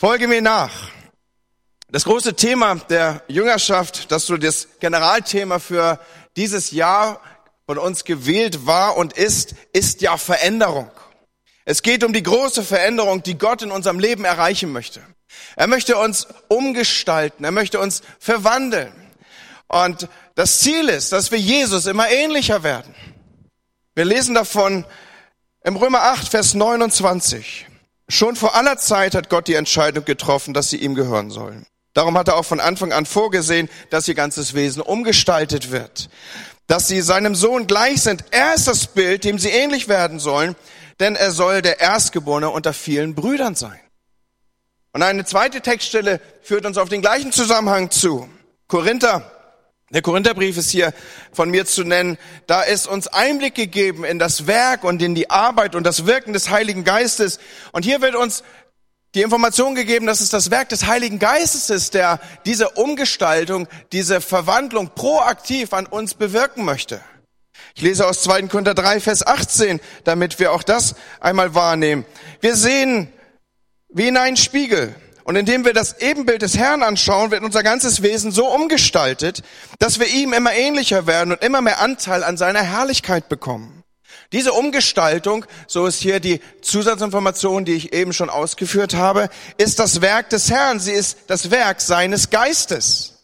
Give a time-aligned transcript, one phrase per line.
[0.00, 0.92] Folge mir nach.
[1.90, 5.98] Das große Thema der Jüngerschaft, das so das Generalthema für
[6.36, 7.20] dieses Jahr
[7.66, 10.88] von uns gewählt war und ist, ist ja Veränderung.
[11.64, 15.02] Es geht um die große Veränderung, die Gott in unserem Leben erreichen möchte.
[15.56, 18.92] Er möchte uns umgestalten, er möchte uns verwandeln.
[19.66, 22.94] Und das Ziel ist, dass wir Jesus immer ähnlicher werden.
[23.96, 24.84] Wir lesen davon
[25.64, 27.67] im Römer 8, Vers 29.
[28.08, 31.66] Schon vor aller Zeit hat Gott die Entscheidung getroffen, dass sie ihm gehören sollen.
[31.92, 36.08] Darum hat er auch von Anfang an vorgesehen, dass ihr ganzes Wesen umgestaltet wird,
[36.66, 38.24] dass sie seinem Sohn gleich sind.
[38.30, 40.54] Er ist das Bild, dem sie ähnlich werden sollen,
[41.00, 43.78] denn er soll der Erstgeborene unter vielen Brüdern sein.
[44.92, 48.28] Und eine zweite Textstelle führt uns auf den gleichen Zusammenhang zu.
[48.68, 49.37] Korinther
[49.90, 50.92] der Korintherbrief ist hier
[51.32, 52.18] von mir zu nennen.
[52.46, 56.34] Da ist uns Einblick gegeben in das Werk und in die Arbeit und das Wirken
[56.34, 57.38] des Heiligen Geistes.
[57.72, 58.42] Und hier wird uns
[59.14, 64.20] die Information gegeben, dass es das Werk des Heiligen Geistes ist, der diese Umgestaltung, diese
[64.20, 67.00] Verwandlung proaktiv an uns bewirken möchte.
[67.74, 68.42] Ich lese aus 2.
[68.42, 72.04] Korinther 3, Vers 18, damit wir auch das einmal wahrnehmen.
[72.40, 73.10] Wir sehen
[73.88, 74.94] wie in einen Spiegel
[75.28, 79.42] und indem wir das Ebenbild des Herrn anschauen, wird unser ganzes Wesen so umgestaltet,
[79.78, 83.84] dass wir ihm immer ähnlicher werden und immer mehr Anteil an seiner Herrlichkeit bekommen.
[84.32, 90.00] Diese Umgestaltung, so ist hier die Zusatzinformation, die ich eben schon ausgeführt habe, ist das
[90.00, 90.80] Werk des Herrn.
[90.80, 93.17] Sie ist das Werk seines Geistes.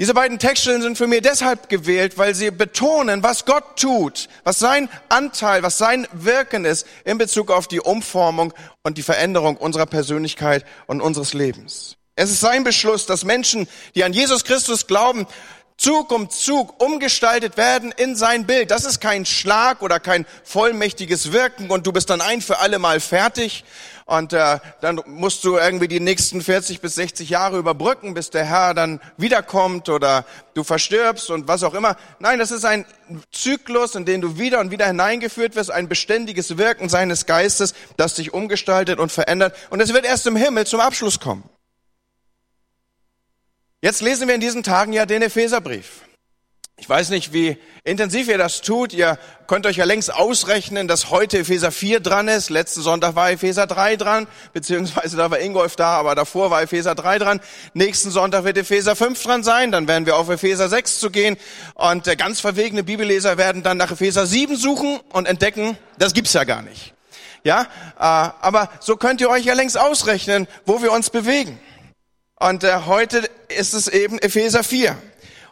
[0.00, 4.58] Diese beiden Textstellen sind für mich deshalb gewählt, weil sie betonen, was Gott tut, was
[4.58, 9.84] sein Anteil, was sein Wirken ist in Bezug auf die Umformung und die Veränderung unserer
[9.84, 11.98] Persönlichkeit und unseres Lebens.
[12.16, 15.26] Es ist sein Beschluss, dass Menschen, die an Jesus Christus glauben,
[15.80, 18.70] Zug um Zug umgestaltet werden in sein Bild.
[18.70, 22.78] Das ist kein Schlag oder kein vollmächtiges Wirken und du bist dann ein für alle
[22.78, 23.64] Mal fertig
[24.04, 28.44] und äh, dann musst du irgendwie die nächsten 40 bis 60 Jahre überbrücken, bis der
[28.44, 31.96] Herr dann wiederkommt oder du verstirbst und was auch immer.
[32.18, 32.84] Nein, das ist ein
[33.32, 38.16] Zyklus, in den du wieder und wieder hineingeführt wirst, ein beständiges Wirken seines Geistes, das
[38.16, 41.48] dich umgestaltet und verändert und es wird erst im Himmel zum Abschluss kommen.
[43.82, 46.02] Jetzt lesen wir in diesen Tagen ja den Epheserbrief.
[46.76, 48.92] Ich weiß nicht, wie intensiv ihr das tut.
[48.92, 52.50] Ihr könnt euch ja längst ausrechnen, dass heute Epheser 4 dran ist.
[52.50, 56.94] Letzten Sonntag war Epheser 3 dran, beziehungsweise da war Ingolf da, aber davor war Epheser
[56.94, 57.40] 3 dran.
[57.72, 59.72] Nächsten Sonntag wird Epheser 5 dran sein.
[59.72, 61.38] Dann werden wir auf Epheser 6 zu gehen.
[61.74, 66.34] Und äh, ganz verwegene Bibelleser werden dann nach Epheser 7 suchen und entdecken, das gibt's
[66.34, 66.92] ja gar nicht.
[67.44, 67.66] Ja, äh,
[67.98, 71.58] aber so könnt ihr euch ja längst ausrechnen, wo wir uns bewegen.
[72.42, 74.96] Und äh, heute ist es eben Epheser 4.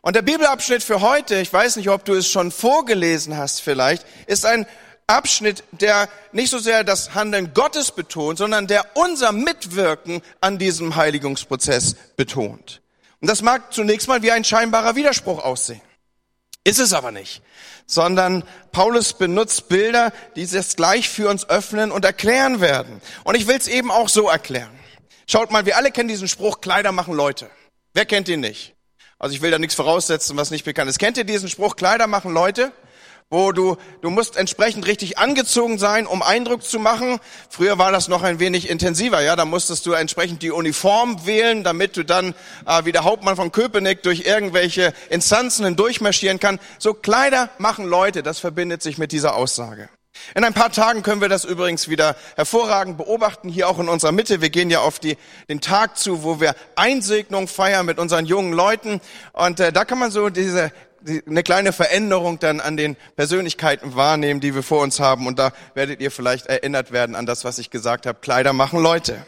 [0.00, 4.06] Und der Bibelabschnitt für heute, ich weiß nicht, ob du es schon vorgelesen hast vielleicht,
[4.26, 4.66] ist ein
[5.06, 10.96] Abschnitt, der nicht so sehr das Handeln Gottes betont, sondern der unser Mitwirken an diesem
[10.96, 12.80] Heiligungsprozess betont.
[13.20, 15.82] Und das mag zunächst mal wie ein scheinbarer Widerspruch aussehen.
[16.64, 17.42] Ist es aber nicht,
[17.86, 23.02] sondern Paulus benutzt Bilder, die das gleich für uns öffnen und erklären werden.
[23.24, 24.70] Und ich will es eben auch so erklären.
[25.30, 27.50] Schaut mal, wir alle kennen diesen Spruch, Kleider machen Leute.
[27.92, 28.74] Wer kennt ihn nicht?
[29.18, 30.98] Also ich will da nichts voraussetzen, was nicht bekannt ist.
[30.98, 32.72] Kennt ihr diesen Spruch, Kleider machen Leute?
[33.28, 37.18] Wo du, du musst entsprechend richtig angezogen sein, um Eindruck zu machen.
[37.50, 39.36] Früher war das noch ein wenig intensiver, ja.
[39.36, 42.34] Da musstest du entsprechend die Uniform wählen, damit du dann
[42.64, 46.58] äh, wie der Hauptmann von Köpenick durch irgendwelche Instanzen hindurchmarschieren kann.
[46.78, 49.90] So Kleider machen Leute, das verbindet sich mit dieser Aussage.
[50.34, 54.12] In ein paar Tagen können wir das übrigens wieder hervorragend beobachten, hier auch in unserer
[54.12, 54.40] Mitte.
[54.40, 55.16] Wir gehen ja auf die,
[55.48, 59.00] den Tag zu, wo wir Einsegnung feiern mit unseren jungen Leuten.
[59.32, 63.96] Und äh, da kann man so diese, die, eine kleine Veränderung dann an den Persönlichkeiten
[63.96, 65.26] wahrnehmen, die wir vor uns haben.
[65.26, 68.18] Und da werdet ihr vielleicht erinnert werden an das, was ich gesagt habe.
[68.20, 69.24] Kleider machen Leute.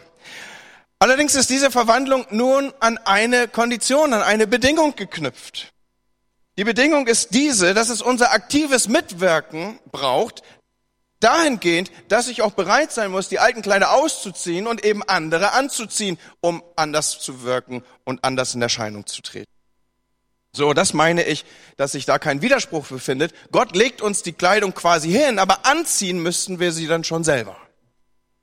[0.99, 5.73] Allerdings ist diese Verwandlung nun an eine Kondition, an eine Bedingung geknüpft.
[6.59, 10.43] Die Bedingung ist diese, dass es unser aktives Mitwirken braucht,
[11.21, 16.19] dahingehend, dass ich auch bereit sein muss, die alten Kleider auszuziehen und eben andere anzuziehen,
[16.41, 19.51] um anders zu wirken und anders in Erscheinung zu treten.
[20.53, 21.45] So, das meine ich,
[21.77, 23.33] dass sich da kein Widerspruch befindet.
[23.53, 27.57] Gott legt uns die Kleidung quasi hin, aber anziehen müssten wir sie dann schon selber.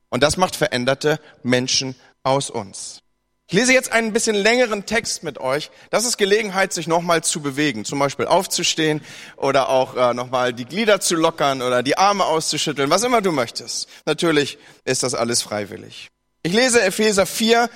[0.09, 3.01] Und das macht veränderte Menschen aus uns.
[3.49, 5.71] Ich lese jetzt einen bisschen längeren Text mit euch.
[5.89, 9.01] Das ist Gelegenheit, sich nochmal zu bewegen, zum Beispiel aufzustehen
[9.37, 13.31] oder auch äh, nochmal die Glieder zu lockern oder die Arme auszuschütteln, was immer du
[13.31, 13.87] möchtest.
[14.05, 16.09] Natürlich ist das alles freiwillig.
[16.43, 17.69] Ich lese Epheser 4,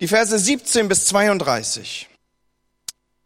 [0.00, 2.08] die Verse 17 bis 32.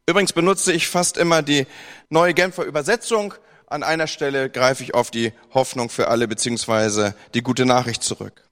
[0.09, 1.69] Übrigens benutze ich fast immer die
[2.11, 3.33] neue Genfer Übersetzung.
[3.69, 8.43] An einer Stelle greife ich auf die Hoffnung für alle beziehungsweise die gute Nachricht zurück.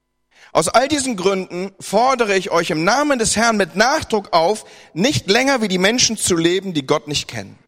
[0.52, 4.64] Aus all diesen Gründen fordere ich euch im Namen des Herrn mit Nachdruck auf,
[4.94, 7.58] nicht länger wie die Menschen zu leben, die Gott nicht kennen.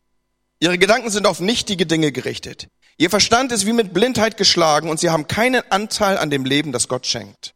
[0.59, 2.69] Ihre Gedanken sind auf nichtige Dinge gerichtet.
[2.99, 6.73] Ihr Verstand ist wie mit Blindheit geschlagen und sie haben keinen Anteil an dem Leben,
[6.73, 7.55] das Gott schenkt.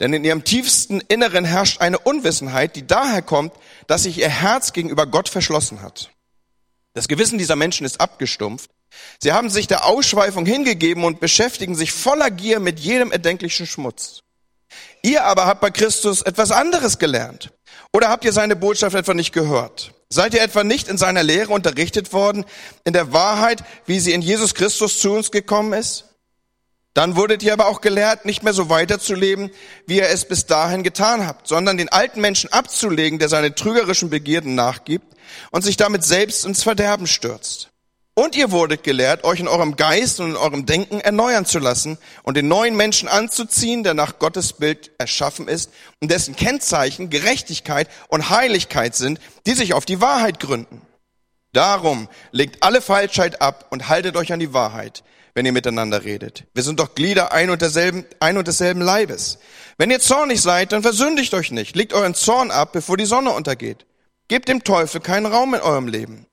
[0.00, 3.52] Denn in ihrem tiefsten Inneren herrscht eine Unwissenheit, die daher kommt,
[3.86, 6.10] dass sich ihr Herz gegenüber Gott verschlossen hat.
[6.94, 8.70] Das Gewissen dieser Menschen ist abgestumpft.
[9.20, 14.22] Sie haben sich der Ausschweifung hingegeben und beschäftigen sich voller Gier mit jedem erdenklichen Schmutz.
[15.02, 17.50] Ihr aber habt bei Christus etwas anderes gelernt.
[17.92, 19.92] Oder habt ihr seine Botschaft etwa nicht gehört?
[20.10, 22.44] Seid ihr etwa nicht in seiner Lehre unterrichtet worden,
[22.84, 26.04] in der Wahrheit, wie sie in Jesus Christus zu uns gekommen ist?
[26.94, 29.50] Dann wurdet ihr aber auch gelehrt, nicht mehr so weiterzuleben,
[29.86, 34.10] wie ihr es bis dahin getan habt, sondern den alten Menschen abzulegen, der seine trügerischen
[34.10, 35.14] Begierden nachgibt
[35.50, 37.70] und sich damit selbst ins Verderben stürzt.
[38.18, 41.98] Und ihr wurdet gelehrt, euch in eurem Geist und in eurem Denken erneuern zu lassen
[42.24, 45.70] und den neuen Menschen anzuziehen, der nach Gottes Bild erschaffen ist
[46.00, 50.82] und dessen Kennzeichen Gerechtigkeit und Heiligkeit sind, die sich auf die Wahrheit gründen.
[51.52, 55.04] Darum legt alle Falschheit ab und haltet euch an die Wahrheit,
[55.34, 56.42] wenn ihr miteinander redet.
[56.54, 59.38] Wir sind doch Glieder ein und derselben, ein und desselben Leibes.
[59.76, 61.76] Wenn ihr zornig seid, dann versündigt euch nicht.
[61.76, 63.86] Legt euren Zorn ab, bevor die Sonne untergeht.
[64.26, 66.26] Gebt dem Teufel keinen Raum in eurem Leben.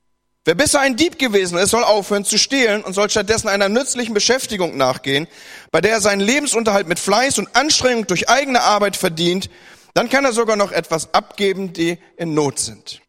[0.46, 4.14] Wer bisher ein Dieb gewesen ist, soll aufhören zu stehlen und soll stattdessen einer nützlichen
[4.14, 5.26] Beschäftigung nachgehen,
[5.72, 9.50] bei der er seinen Lebensunterhalt mit Fleiß und Anstrengung durch eigene Arbeit verdient.
[9.94, 13.00] Dann kann er sogar noch etwas abgeben, die in Not sind.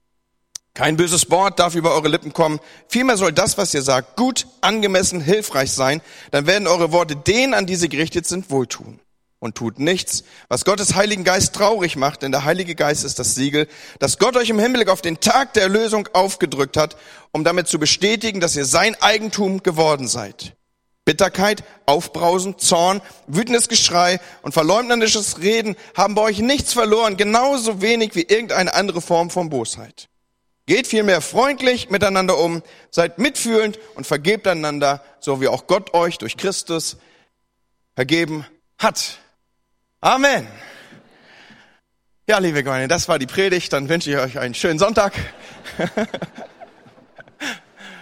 [0.74, 2.60] Kein böses Wort darf über eure Lippen kommen.
[2.88, 6.02] Vielmehr soll das, was ihr sagt, gut, angemessen, hilfreich sein.
[6.32, 9.00] Dann werden eure Worte denen, an die sie gerichtet sind, wohltun
[9.48, 13.34] und tut nichts, was Gottes Heiligen Geist traurig macht, denn der Heilige Geist ist das
[13.34, 13.68] Siegel,
[14.00, 16.98] das Gott euch im Hinblick auf den Tag der Erlösung aufgedrückt hat,
[17.32, 20.58] um damit zu bestätigen, dass ihr sein Eigentum geworden seid.
[21.06, 28.16] Bitterkeit, Aufbrausen, Zorn, wütendes Geschrei und verleumderisches Reden haben bei euch nichts verloren, genauso wenig
[28.16, 30.10] wie irgendeine andere Form von Bosheit.
[30.66, 32.62] Geht vielmehr freundlich miteinander um,
[32.92, 36.98] seid mitfühlend und vergebt einander, so wie auch Gott euch durch Christus
[37.96, 38.46] vergeben
[38.78, 39.20] hat.
[40.02, 40.48] Amen.
[42.30, 43.74] Ja, liebe Gemeinde, das war die Predigt.
[43.74, 45.14] Dann wünsche ich euch einen schönen Sonntag.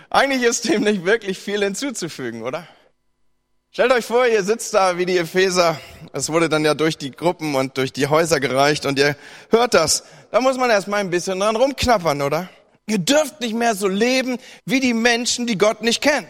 [0.09, 2.67] Eigentlich ist dem nicht wirklich viel hinzuzufügen, oder?
[3.71, 5.79] Stellt euch vor, ihr sitzt da wie die Epheser.
[6.11, 9.15] Es wurde dann ja durch die Gruppen und durch die Häuser gereicht und ihr
[9.49, 10.03] hört das.
[10.31, 12.49] Da muss man erstmal ein bisschen dran rumknappern, oder?
[12.87, 16.27] Ihr dürft nicht mehr so leben wie die Menschen, die Gott nicht kennen.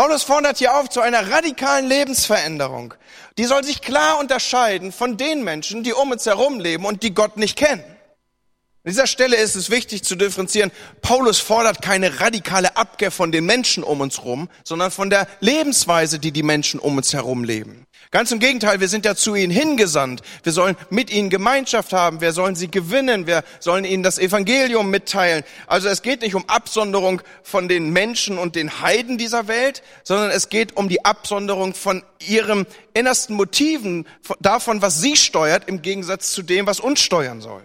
[0.00, 2.94] Paulus fordert hier auf zu einer radikalen Lebensveränderung.
[3.36, 7.12] Die soll sich klar unterscheiden von den Menschen, die um uns herum leben und die
[7.12, 7.84] Gott nicht kennen.
[7.84, 10.72] An dieser Stelle ist es wichtig zu differenzieren.
[11.02, 16.18] Paulus fordert keine radikale Abkehr von den Menschen um uns herum, sondern von der Lebensweise,
[16.18, 17.86] die die Menschen um uns herum leben.
[18.12, 20.22] Ganz im Gegenteil, wir sind ja zu ihnen hingesandt.
[20.42, 22.20] Wir sollen mit ihnen Gemeinschaft haben.
[22.20, 23.28] Wir sollen sie gewinnen.
[23.28, 25.44] Wir sollen ihnen das Evangelium mitteilen.
[25.68, 30.30] Also es geht nicht um Absonderung von den Menschen und den Heiden dieser Welt, sondern
[30.32, 34.08] es geht um die Absonderung von ihrem innersten Motiven,
[34.40, 37.62] davon, was sie steuert, im Gegensatz zu dem, was uns steuern soll.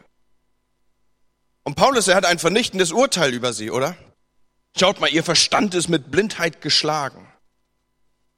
[1.63, 3.97] Und Paulus, er hat ein vernichtendes Urteil über sie, oder?
[4.77, 7.25] Schaut mal, ihr Verstand ist mit Blindheit geschlagen.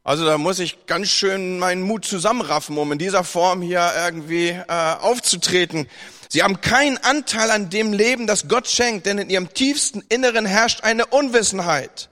[0.08, 4.52] Also da muss ich ganz schön meinen Mut zusammenraffen, um in dieser Form hier irgendwie
[4.52, 4.64] äh,
[5.02, 5.90] aufzutreten.
[6.30, 10.46] Sie haben keinen Anteil an dem Leben, das Gott schenkt, denn in ihrem tiefsten Inneren
[10.46, 12.08] herrscht eine Unwissenheit.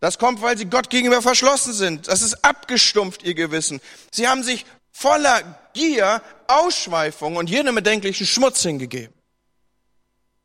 [0.00, 2.08] Das kommt, weil sie Gott gegenüber verschlossen sind.
[2.08, 3.80] Das ist abgestumpft, ihr Gewissen.
[4.10, 5.42] Sie haben sich voller
[5.74, 9.14] Gier, Ausschweifung und jedem bedenklichen Schmutz hingegeben.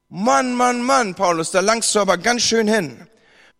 [0.09, 3.07] Mann, Mann, Mann, Paulus, da langst du aber ganz schön hin.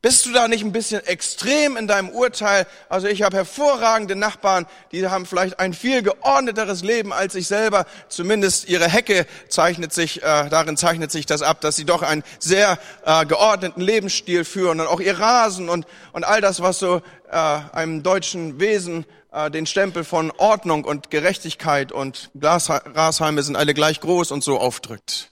[0.03, 2.67] Bist du da nicht ein bisschen extrem in deinem Urteil?
[2.87, 7.87] Also ich habe hervorragende Nachbarn, die haben vielleicht ein viel geordneteres Leben als ich selber.
[8.07, 12.23] Zumindest ihre Hecke zeichnet sich, äh, darin zeichnet sich das ab, dass sie doch einen
[12.37, 17.01] sehr äh, geordneten Lebensstil führen und auch ihr Rasen und, und all das, was so
[17.31, 23.73] äh, einem deutschen Wesen äh, den Stempel von Ordnung und Gerechtigkeit und Grashalme sind alle
[23.73, 25.31] gleich groß und so aufdrückt.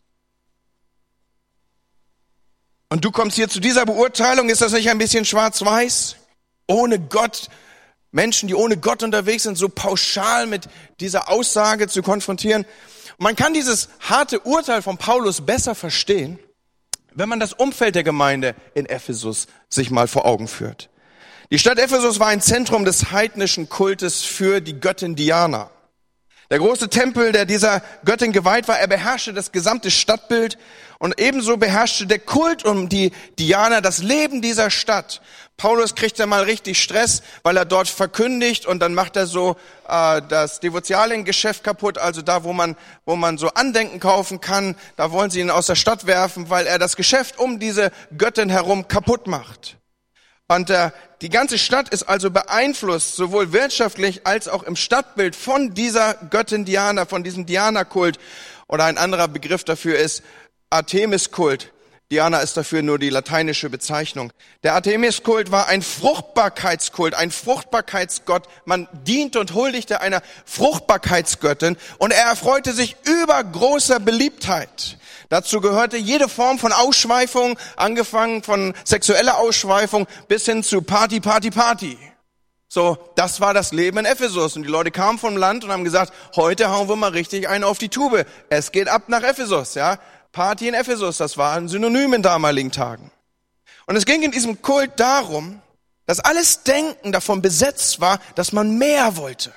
[2.90, 6.16] Und du kommst hier zu dieser Beurteilung, ist das nicht ein bisschen schwarz-weiß?
[6.68, 7.50] Ohne Gott,
[8.12, 10.68] Menschen, die ohne Gott unterwegs sind, so pauschal mit
[11.00, 12.66] dieser Aussage zu konfrontieren.
[13.18, 16.40] Und man kann dieses harte Urteil von Paulus besser verstehen,
[17.14, 20.90] wenn man das Umfeld der Gemeinde in Ephesus sich mal vor Augen führt.
[21.52, 25.70] Die Stadt Ephesus war ein Zentrum des heidnischen Kultes für die Göttin Diana.
[26.50, 30.58] Der große Tempel, der dieser Göttin geweiht war, er beherrschte das gesamte Stadtbild
[31.00, 35.22] und ebenso beherrschte der Kult um die Diana das Leben dieser Stadt.
[35.58, 39.56] Paulus kriegt ja mal richtig Stress, weil er dort verkündigt und dann macht er so
[39.88, 42.76] äh, das Devotialiengeschäft kaputt, also da, wo man,
[43.06, 46.68] wo man so Andenken kaufen kann, da wollen sie ihn aus der Stadt werfen, weil
[46.68, 49.78] er das Geschäft um diese Göttin herum kaputt macht.
[50.48, 55.74] Und äh, die ganze Stadt ist also beeinflusst, sowohl wirtschaftlich als auch im Stadtbild von
[55.74, 58.20] dieser Göttin Diana, von diesem Diana-Kult.
[58.68, 60.24] Oder ein anderer Begriff dafür ist
[60.76, 61.72] Artemis-Kult.
[62.12, 64.32] Diana ist dafür nur die lateinische Bezeichnung.
[64.62, 68.44] Der Artemis-Kult war ein Fruchtbarkeitskult, ein Fruchtbarkeitsgott.
[68.66, 75.00] Man diente und huldigte einer Fruchtbarkeitsgöttin und er erfreute sich über großer Beliebtheit.
[75.30, 81.50] Dazu gehörte jede Form von Ausschweifung, angefangen von sexueller Ausschweifung bis hin zu Party, Party,
[81.50, 81.98] Party.
[82.68, 84.56] So, das war das Leben in Ephesus.
[84.56, 87.64] Und die Leute kamen vom Land und haben gesagt, heute hauen wir mal richtig einen
[87.64, 88.26] auf die Tube.
[88.50, 89.98] Es geht ab nach Ephesus, ja.
[90.36, 93.10] Party in Ephesus, das war ein Synonym in damaligen Tagen.
[93.86, 95.62] Und es ging in diesem Kult darum,
[96.08, 99.54] dass alles Denken davon besetzt war, dass man mehr wollte.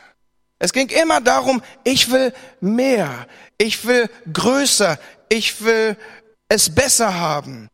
[0.60, 3.26] Es ging immer darum, ich will mehr,
[3.58, 5.96] ich will größer, ich will
[6.48, 7.68] es besser haben.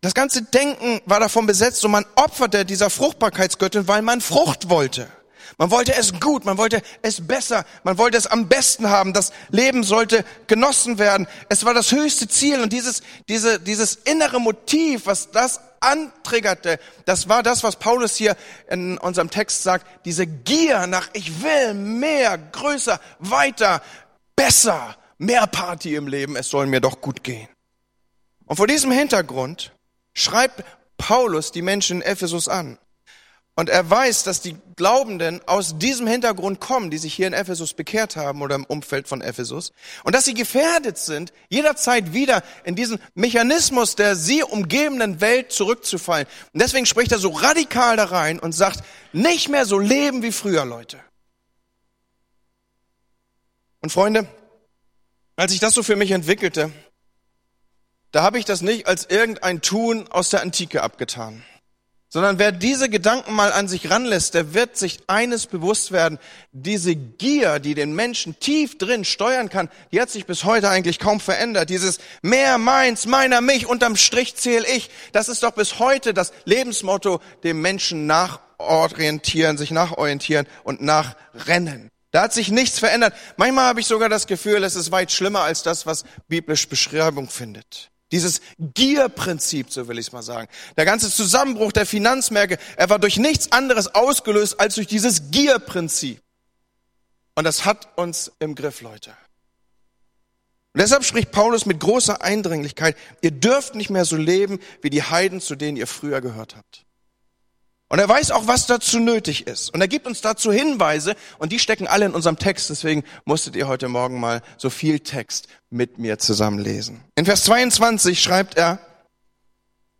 [0.00, 5.06] Das ganze Denken war davon besetzt und man opferte dieser Fruchtbarkeitsgöttin, weil man Frucht wollte.
[5.58, 9.12] Man wollte es gut, man wollte es besser, man wollte es am besten haben.
[9.12, 11.28] Das Leben sollte genossen werden.
[11.48, 17.28] Es war das höchste Ziel und dieses, diese, dieses innere Motiv, was das antriggerte, das
[17.28, 18.36] war das, was Paulus hier
[18.68, 19.86] in unserem Text sagt.
[20.04, 23.82] Diese Gier nach, ich will mehr, größer, weiter,
[24.34, 27.48] besser, mehr Party im Leben, es soll mir doch gut gehen.
[28.46, 29.72] Und vor diesem Hintergrund
[30.14, 30.64] schreibt
[30.96, 32.78] Paulus die Menschen in Ephesus an.
[33.56, 37.72] Und er weiß, dass die Glaubenden aus diesem Hintergrund kommen, die sich hier in Ephesus
[37.72, 39.72] bekehrt haben oder im Umfeld von Ephesus.
[40.02, 46.26] Und dass sie gefährdet sind, jederzeit wieder in diesen Mechanismus der sie umgebenden Welt zurückzufallen.
[46.52, 48.82] Und deswegen spricht er so radikal da rein und sagt,
[49.12, 50.98] nicht mehr so leben wie früher, Leute.
[53.82, 54.26] Und Freunde,
[55.36, 56.72] als ich das so für mich entwickelte,
[58.10, 61.44] da habe ich das nicht als irgendein Tun aus der Antike abgetan,
[62.14, 66.20] sondern wer diese Gedanken mal an sich ranlässt, der wird sich eines bewusst werden,
[66.52, 71.00] diese Gier, die den Menschen tief drin steuern kann, die hat sich bis heute eigentlich
[71.00, 71.70] kaum verändert.
[71.70, 76.32] Dieses mehr meins, meiner mich, unterm Strich zähle ich, das ist doch bis heute das
[76.44, 81.90] Lebensmotto, dem Menschen nachorientieren, sich nachorientieren und nachrennen.
[82.12, 83.12] Da hat sich nichts verändert.
[83.38, 87.28] Manchmal habe ich sogar das Gefühl, es ist weit schlimmer als das, was biblisch Beschreibung
[87.28, 87.90] findet.
[88.14, 90.46] Dieses Gierprinzip, so will ich es mal sagen.
[90.76, 96.22] Der ganze Zusammenbruch der Finanzmärkte, er war durch nichts anderes ausgelöst als durch dieses Gierprinzip.
[97.34, 99.10] Und das hat uns im Griff, Leute.
[100.74, 105.02] Und deshalb spricht Paulus mit großer Eindringlichkeit, ihr dürft nicht mehr so leben wie die
[105.02, 106.83] Heiden, zu denen ihr früher gehört habt.
[107.94, 109.72] Und er weiß auch, was dazu nötig ist.
[109.72, 112.68] Und er gibt uns dazu Hinweise und die stecken alle in unserem Text.
[112.68, 117.04] Deswegen musstet ihr heute Morgen mal so viel Text mit mir zusammenlesen.
[117.14, 118.80] In Vers 22 schreibt er,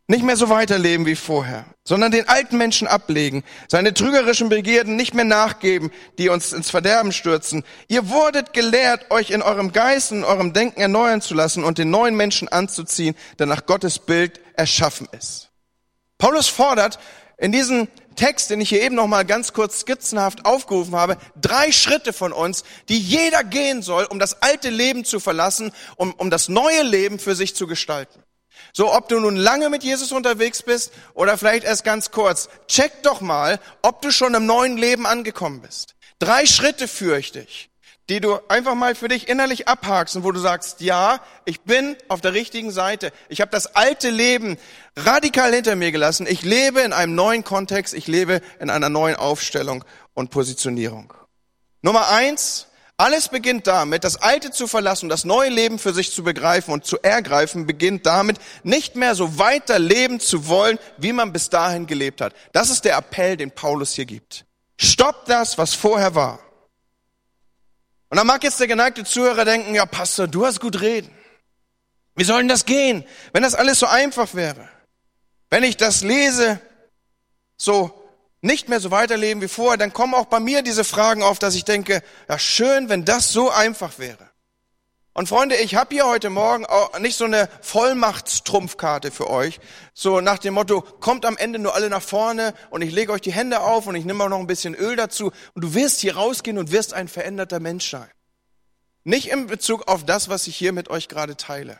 [0.08, 5.14] nicht mehr so weiterleben wie vorher, sondern den alten Menschen ablegen, seine trügerischen Begierden nicht
[5.14, 7.62] mehr nachgeben, die uns ins Verderben stürzen.
[7.86, 11.90] Ihr wurdet gelehrt, euch in eurem Geist, in eurem Denken erneuern zu lassen und den
[11.90, 15.52] neuen Menschen anzuziehen, der nach Gottes Bild erschaffen ist.
[16.18, 16.98] Paulus fordert,
[17.38, 21.72] in diesem Text, den ich hier eben noch mal ganz kurz skizzenhaft aufgerufen habe, drei
[21.72, 26.30] Schritte von uns, die jeder gehen soll, um das alte Leben zu verlassen, um, um
[26.30, 28.22] das neue Leben für sich zu gestalten.
[28.72, 33.02] So, ob du nun lange mit Jesus unterwegs bist oder vielleicht erst ganz kurz, check
[33.02, 35.96] doch mal, ob du schon im neuen Leben angekommen bist.
[36.18, 37.70] Drei Schritte führe ich dich
[38.10, 41.96] die du einfach mal für dich innerlich abhakst und wo du sagst, ja, ich bin
[42.08, 43.12] auf der richtigen Seite.
[43.28, 44.58] Ich habe das alte Leben
[44.96, 46.26] radikal hinter mir gelassen.
[46.28, 51.14] Ich lebe in einem neuen Kontext, ich lebe in einer neuen Aufstellung und Positionierung.
[51.80, 56.22] Nummer eins, alles beginnt damit, das Alte zu verlassen, das neue Leben für sich zu
[56.22, 61.32] begreifen und zu ergreifen, beginnt damit, nicht mehr so weiter leben zu wollen, wie man
[61.32, 62.34] bis dahin gelebt hat.
[62.52, 64.44] Das ist der Appell, den Paulus hier gibt.
[64.76, 66.38] Stopp das, was vorher war.
[68.14, 71.10] Und da mag jetzt der geneigte Zuhörer denken, ja Pastor, du hast gut reden.
[72.14, 74.68] Wie soll denn das gehen, wenn das alles so einfach wäre?
[75.50, 76.60] Wenn ich das lese,
[77.56, 77.90] so
[78.40, 81.56] nicht mehr so weiterleben wie vorher, dann kommen auch bei mir diese Fragen auf, dass
[81.56, 84.30] ich denke, ja schön, wenn das so einfach wäre.
[85.16, 89.60] Und Freunde, ich habe hier heute Morgen auch nicht so eine Vollmachtstrumpfkarte für euch,
[89.92, 93.20] so nach dem Motto, kommt am Ende nur alle nach vorne und ich lege euch
[93.20, 96.00] die Hände auf und ich nehme auch noch ein bisschen Öl dazu und du wirst
[96.00, 98.08] hier rausgehen und wirst ein veränderter Mensch sein.
[99.04, 101.78] Nicht in Bezug auf das, was ich hier mit euch gerade teile,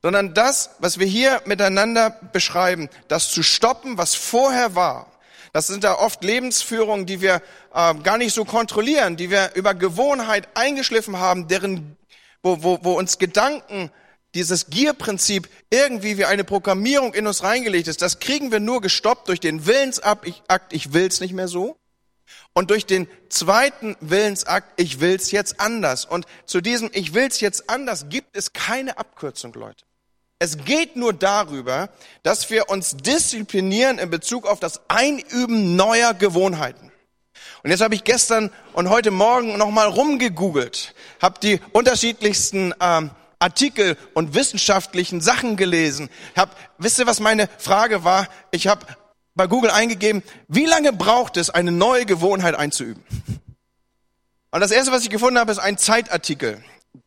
[0.00, 5.10] sondern das, was wir hier miteinander beschreiben, das zu stoppen, was vorher war.
[5.52, 7.42] Das sind da oft Lebensführungen, die wir
[7.74, 11.96] äh, gar nicht so kontrollieren, die wir über Gewohnheit eingeschliffen haben, deren,
[12.42, 13.90] wo, wo, wo uns Gedanken
[14.34, 19.28] dieses Gierprinzip irgendwie wie eine Programmierung in uns reingelegt ist, das kriegen wir nur gestoppt
[19.28, 20.26] durch den Willensakt,
[20.72, 21.76] ich will's nicht mehr so.
[22.52, 26.04] Und durch den zweiten Willensakt, ich will's jetzt anders.
[26.04, 29.84] Und zu diesem Ich will's jetzt anders gibt es keine Abkürzung, Leute.
[30.40, 31.88] Es geht nur darüber,
[32.22, 36.92] dass wir uns disziplinieren in Bezug auf das Einüben neuer Gewohnheiten.
[37.62, 43.10] Und jetzt habe ich gestern und heute Morgen nochmal rumgegoogelt, habe die unterschiedlichsten ähm,
[43.40, 46.08] Artikel und wissenschaftlichen Sachen gelesen.
[46.36, 48.28] Hab, wisst ihr, was meine Frage war?
[48.50, 48.86] Ich habe
[49.34, 53.02] bei Google eingegeben, wie lange braucht es, eine neue Gewohnheit einzuüben?
[54.50, 56.62] Und das erste, was ich gefunden habe, ist ein Zeitartikel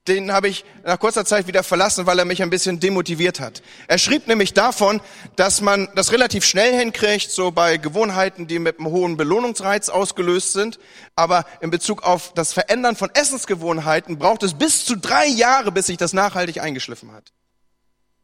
[0.07, 3.61] den habe ich nach kurzer Zeit wieder verlassen, weil er mich ein bisschen demotiviert hat.
[3.87, 5.01] Er schrieb nämlich davon,
[5.35, 10.53] dass man das relativ schnell hinkriegt, so bei Gewohnheiten, die mit einem hohen Belohnungsreiz ausgelöst
[10.53, 10.79] sind.
[11.15, 15.87] Aber in Bezug auf das Verändern von Essensgewohnheiten braucht es bis zu drei Jahre, bis
[15.87, 17.31] sich das nachhaltig eingeschliffen hat.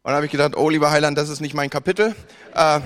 [0.03, 2.15] Und dann habe ich gedacht, oh lieber Heiland, das ist nicht mein Kapitel.
[2.53, 2.79] Äh,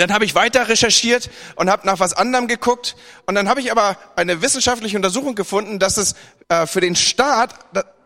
[0.00, 2.96] dann habe ich weiter recherchiert und habe nach was anderem geguckt.
[3.26, 6.14] Und dann habe ich aber eine wissenschaftliche Untersuchung gefunden, dass es
[6.48, 7.54] äh, für den Start,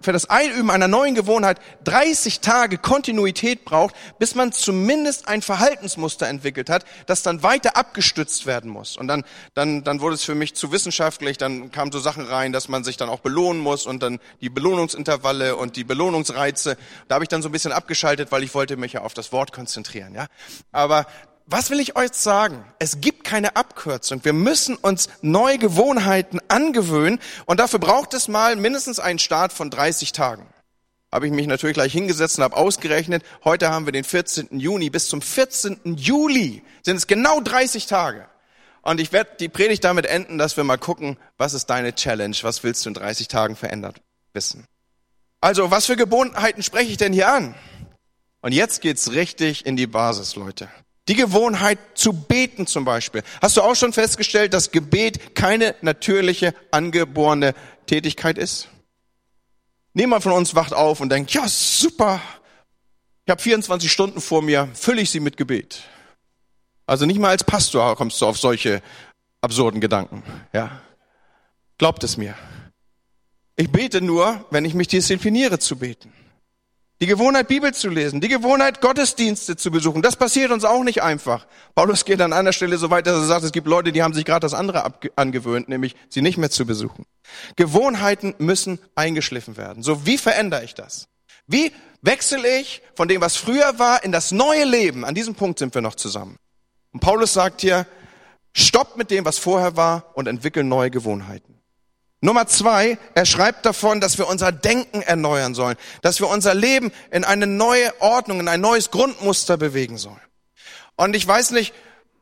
[0.00, 6.26] für das Einüben einer neuen Gewohnheit 30 Tage Kontinuität braucht, bis man zumindest ein Verhaltensmuster
[6.26, 8.97] entwickelt hat, das dann weiter abgestützt werden muss.
[8.97, 11.37] Und dann, dann, dann wurde es für mich zu wissenschaftlich.
[11.37, 14.49] Dann kamen so Sachen rein, dass man sich dann auch belohnen muss und dann die
[14.49, 16.78] Belohnungsintervalle und die Belohnungsreize.
[17.09, 19.32] Da habe ich dann so ein bisschen abgeschaltet, weil ich wollte mich ja auf das
[19.32, 20.14] Wort konzentrieren.
[20.14, 20.28] Ja,
[20.73, 21.06] aber
[21.50, 22.64] was will ich euch sagen?
[22.78, 24.25] Es gibt keine Abkürzung.
[24.25, 29.69] Wir müssen uns neue Gewohnheiten angewöhnen und dafür braucht es mal mindestens einen Start von
[29.69, 30.47] 30 Tagen.
[31.11, 34.61] Habe ich mich natürlich gleich hingesetzt und habe ausgerechnet, heute haben wir den 14.
[34.61, 35.97] Juni, bis zum 14.
[35.97, 38.28] Juli sind es genau 30 Tage.
[38.83, 42.37] Und ich werde die Predigt damit enden, dass wir mal gucken, was ist deine Challenge,
[42.42, 44.00] was willst du in 30 Tagen verändert
[44.33, 44.64] wissen.
[45.40, 47.57] Also, was für Gewohnheiten spreche ich denn hier an?
[48.40, 50.69] Und jetzt geht's richtig in die Basis, Leute.
[51.10, 53.23] Die Gewohnheit zu beten zum Beispiel.
[53.42, 57.54] Hast du auch schon festgestellt, dass Gebet keine natürliche, angeborene
[57.86, 58.68] Tätigkeit ist?
[59.92, 62.23] Niemand von uns wacht auf und denkt, ja, super,
[63.26, 65.82] ich habe 24 Stunden vor mir, fülle ich sie mit Gebet.
[66.86, 68.80] Also nicht mal als Pastor kommst du auf solche
[69.42, 70.23] absurden Gedanken.
[70.52, 70.80] Ja,
[71.80, 72.34] Glaubt es mir.
[73.56, 76.12] Ich bete nur, wenn ich mich diszipliniere zu beten.
[77.02, 81.02] Die Gewohnheit, Bibel zu lesen, die Gewohnheit, Gottesdienste zu besuchen, das passiert uns auch nicht
[81.02, 81.47] einfach.
[81.75, 84.13] Paulus geht an einer Stelle so weit, dass er sagt, es gibt Leute, die haben
[84.13, 87.06] sich gerade das andere angewöhnt, nämlich sie nicht mehr zu besuchen.
[87.56, 89.82] Gewohnheiten müssen eingeschliffen werden.
[89.82, 91.08] So, wie verändere ich das?
[91.47, 95.06] Wie wechsle ich von dem, was früher war, in das neue Leben?
[95.06, 96.36] An diesem Punkt sind wir noch zusammen.
[96.93, 97.86] Und Paulus sagt hier,
[98.52, 101.59] stopp mit dem, was vorher war und entwickel neue Gewohnheiten.
[102.23, 106.93] Nummer zwei, er schreibt davon, dass wir unser Denken erneuern sollen, dass wir unser Leben
[107.11, 110.21] in eine neue Ordnung, in ein neues Grundmuster bewegen sollen.
[110.97, 111.73] Und ich weiß nicht,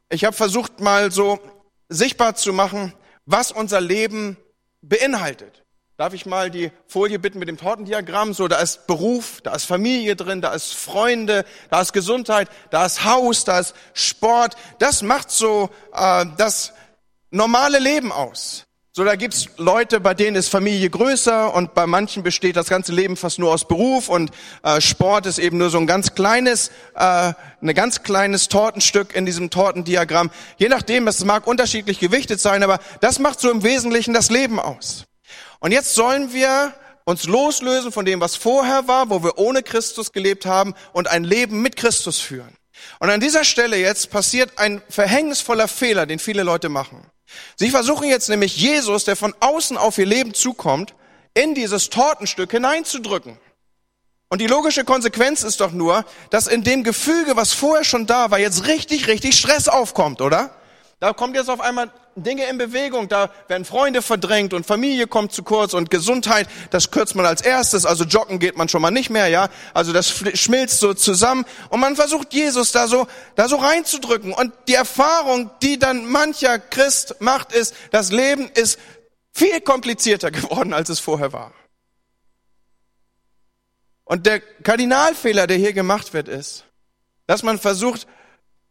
[0.08, 1.40] ich habe versucht mal so
[1.88, 2.94] sichtbar zu machen,
[3.26, 4.36] was unser Leben
[4.82, 5.64] beinhaltet.
[5.96, 8.32] Darf ich mal die Folie bitten mit dem Tortendiagramm?
[8.32, 12.86] So, da ist Beruf, da ist Familie drin, da ist Freunde, da ist Gesundheit, da
[12.86, 14.54] ist Haus, da ist Sport.
[14.78, 16.72] Das macht so äh, das
[17.32, 18.67] normale Leben aus.
[18.98, 22.92] So, da gibt's Leute, bei denen ist Familie größer und bei manchen besteht das ganze
[22.92, 24.32] Leben fast nur aus Beruf und
[24.64, 27.32] äh, Sport ist eben nur so ein ganz kleines, äh,
[27.62, 30.32] ein ganz kleines Tortenstück in diesem Tortendiagramm.
[30.56, 34.58] Je nachdem, es mag unterschiedlich gewichtet sein, aber das macht so im Wesentlichen das Leben
[34.58, 35.04] aus.
[35.60, 40.10] Und jetzt sollen wir uns loslösen von dem, was vorher war, wo wir ohne Christus
[40.10, 42.56] gelebt haben und ein Leben mit Christus führen.
[42.98, 47.08] Und an dieser Stelle jetzt passiert ein verhängnisvoller Fehler, den viele Leute machen.
[47.56, 50.94] Sie versuchen jetzt nämlich Jesus, der von außen auf ihr Leben zukommt,
[51.34, 53.38] in dieses Tortenstück hineinzudrücken.
[54.30, 58.30] Und die logische Konsequenz ist doch nur, dass in dem Gefüge, was vorher schon da
[58.30, 60.57] war, jetzt richtig, richtig Stress aufkommt, oder?
[61.00, 65.32] Da kommt jetzt auf einmal Dinge in Bewegung, da werden Freunde verdrängt und Familie kommt
[65.32, 68.90] zu kurz und Gesundheit, das kürzt man als erstes, also joggen geht man schon mal
[68.90, 69.48] nicht mehr, ja?
[69.74, 73.06] Also das schmilzt so zusammen und man versucht Jesus da so,
[73.36, 78.80] da so reinzudrücken und die Erfahrung, die dann mancher Christ macht, ist, das Leben ist
[79.32, 81.52] viel komplizierter geworden, als es vorher war.
[84.04, 86.64] Und der Kardinalfehler, der hier gemacht wird, ist,
[87.26, 88.08] dass man versucht,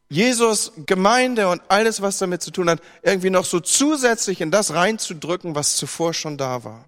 [0.09, 4.73] Jesus, Gemeinde und alles, was damit zu tun hat, irgendwie noch so zusätzlich in das
[4.73, 6.85] reinzudrücken, was zuvor schon da war.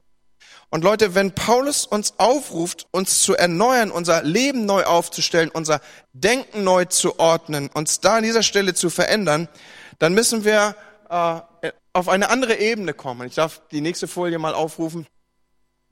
[0.71, 5.81] Und Leute, wenn Paulus uns aufruft, uns zu erneuern, unser Leben neu aufzustellen, unser
[6.13, 9.49] Denken neu zu ordnen, uns da an dieser Stelle zu verändern,
[9.97, 10.75] dann müssen wir
[11.09, 13.27] äh, auf eine andere Ebene kommen.
[13.27, 15.07] Ich darf die nächste Folie mal aufrufen.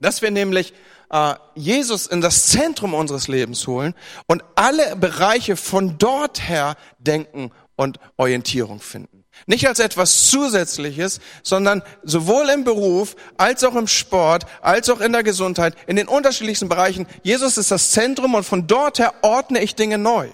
[0.00, 0.72] Dass wir nämlich
[1.10, 3.94] äh, Jesus in das Zentrum unseres Lebens holen
[4.26, 9.24] und alle Bereiche von dort her denken und Orientierung finden.
[9.46, 15.12] Nicht als etwas Zusätzliches, sondern sowohl im Beruf als auch im Sport, als auch in
[15.12, 17.06] der Gesundheit, in den unterschiedlichsten Bereichen.
[17.22, 20.28] Jesus ist das Zentrum und von dort her ordne ich Dinge neu.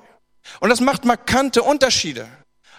[0.61, 2.27] Und das macht markante Unterschiede.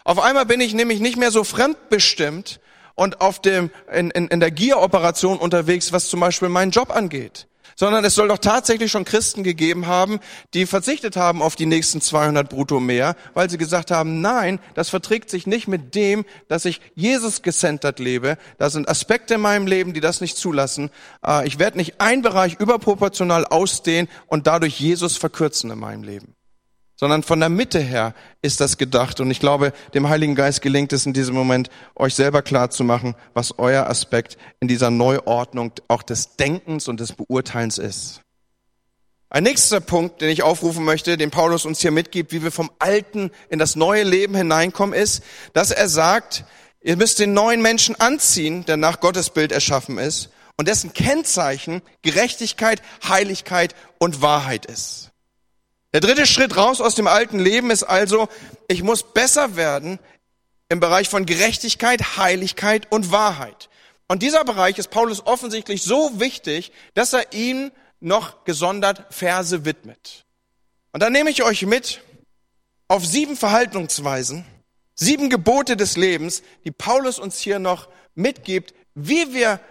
[0.03, 2.59] Auf einmal bin ich nämlich nicht mehr so fremdbestimmt
[2.95, 7.47] und auf dem, in, in, in der Gier-Operation unterwegs, was zum Beispiel meinen Job angeht
[7.75, 10.19] sondern es soll doch tatsächlich schon Christen gegeben haben,
[10.53, 14.89] die verzichtet haben auf die nächsten 200 brutto mehr, weil sie gesagt haben, nein, das
[14.89, 18.37] verträgt sich nicht mit dem, dass ich Jesus gecentert lebe.
[18.57, 20.89] Da sind Aspekte in meinem Leben, die das nicht zulassen.
[21.25, 26.34] Äh, ich werde nicht ein Bereich überproportional ausdehnen und dadurch Jesus verkürzen in meinem Leben
[26.95, 29.19] sondern von der Mitte her ist das gedacht.
[29.19, 32.83] Und ich glaube, dem Heiligen Geist gelingt es in diesem Moment, euch selber klar zu
[32.83, 38.21] machen, was euer Aspekt in dieser Neuordnung auch des Denkens und des Beurteilens ist.
[39.29, 42.71] Ein nächster Punkt, den ich aufrufen möchte, den Paulus uns hier mitgibt, wie wir vom
[42.79, 46.45] Alten in das neue Leben hineinkommen, ist, dass er sagt,
[46.81, 51.81] ihr müsst den neuen Menschen anziehen, der nach Gottes Bild erschaffen ist und dessen Kennzeichen
[52.01, 55.04] Gerechtigkeit, Heiligkeit und Wahrheit ist.
[55.95, 58.27] Der dritte Schritt raus aus dem alten Leben ist also,
[58.67, 59.97] ich muss besser werden
[60.67, 63.69] im Bereich von Gerechtigkeit, Heiligkeit und Wahrheit.
[64.09, 70.25] Und dieser Bereich ist Paulus offensichtlich so wichtig, dass er ihm noch gesondert Verse widmet.
[70.91, 72.01] Und da nehme ich euch mit
[72.89, 74.43] auf sieben Verhaltensweisen,
[74.95, 79.61] sieben Gebote des Lebens, die Paulus uns hier noch mitgibt, wie wir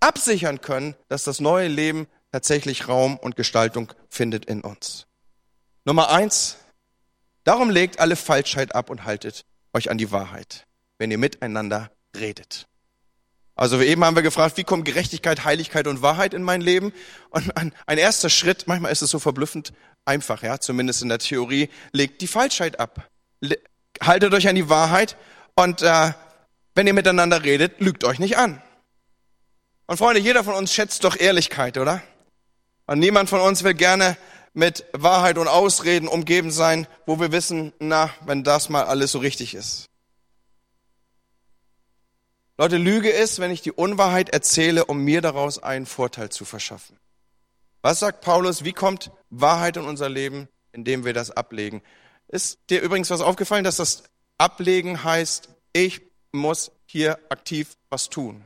[0.00, 5.07] absichern können, dass das neue Leben tatsächlich Raum und Gestaltung findet in uns.
[5.88, 6.58] Nummer eins,
[7.44, 10.66] darum legt alle Falschheit ab und haltet euch an die Wahrheit,
[10.98, 12.66] wenn ihr miteinander redet.
[13.54, 16.92] Also eben haben wir gefragt, wie kommt Gerechtigkeit, Heiligkeit und Wahrheit in mein Leben?
[17.30, 19.72] Und ein, erster Schritt, manchmal ist es so verblüffend
[20.04, 23.08] einfach, ja, zumindest in der Theorie, legt die Falschheit ab.
[24.02, 25.16] Haltet euch an die Wahrheit
[25.54, 26.12] und äh,
[26.74, 28.60] wenn ihr miteinander redet, lügt euch nicht an.
[29.86, 32.02] Und Freunde, jeder von uns schätzt doch Ehrlichkeit, oder?
[32.84, 34.18] Und niemand von uns will gerne
[34.58, 39.20] mit Wahrheit und Ausreden umgeben sein, wo wir wissen, na, wenn das mal alles so
[39.20, 39.86] richtig ist.
[42.58, 46.98] Leute, Lüge ist, wenn ich die Unwahrheit erzähle, um mir daraus einen Vorteil zu verschaffen.
[47.82, 48.64] Was sagt Paulus?
[48.64, 51.80] Wie kommt Wahrheit in unser Leben, indem wir das ablegen?
[52.26, 54.02] Ist dir übrigens was aufgefallen, dass das
[54.38, 56.00] Ablegen heißt, ich
[56.32, 58.42] muss hier aktiv was tun?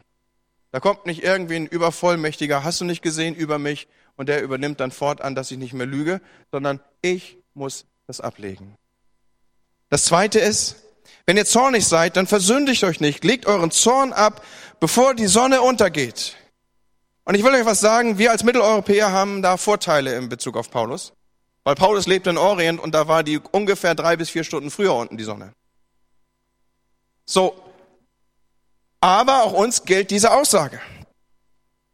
[0.73, 3.89] Da kommt nicht irgendwie ein Übervollmächtiger, hast du nicht gesehen, über mich
[4.23, 6.21] und der übernimmt dann fortan, dass ich nicht mehr lüge,
[6.53, 8.77] sondern ich muss das ablegen.
[9.89, 10.77] Das zweite ist,
[11.27, 14.47] wenn ihr zornig seid, dann versündigt euch nicht, legt euren Zorn ab,
[14.79, 16.37] bevor die Sonne untergeht.
[17.25, 20.71] Und ich will euch was sagen, wir als Mitteleuropäer haben da Vorteile in Bezug auf
[20.71, 21.15] Paulus,
[21.65, 24.95] weil Paulus lebte in Orient und da war die ungefähr drei bis vier Stunden früher
[24.95, 25.53] unten die Sonne.
[27.27, 27.61] So,
[29.01, 30.81] aber auch uns gilt diese Aussage.